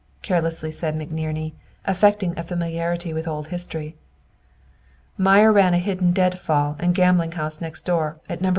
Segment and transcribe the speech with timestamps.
[0.23, 1.53] carelessly said McNerney,
[1.85, 3.95] affecting a familiarity with old history.
[5.15, 8.49] "Meyer ran a hidden dead fall and gambling house next door, at No.